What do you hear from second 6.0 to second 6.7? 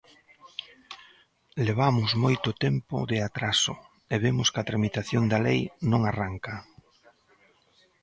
arranca".